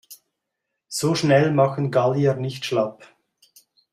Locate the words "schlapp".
2.65-3.07